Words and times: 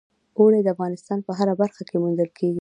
اوړي 0.39 0.59
د 0.63 0.67
افغانستان 0.75 1.19
په 1.27 1.31
هره 1.37 1.53
برخه 1.61 1.83
کې 1.89 1.97
موندل 2.03 2.29
کېږي. 2.39 2.59